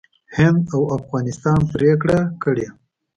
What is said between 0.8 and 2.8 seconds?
افغانستان پرېکړه کړې